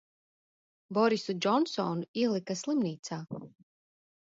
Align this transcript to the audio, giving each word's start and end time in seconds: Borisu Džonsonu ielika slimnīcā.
Borisu 0.99 1.37
Džonsonu 1.47 2.11
ielika 2.25 2.59
slimnīcā. 2.65 3.25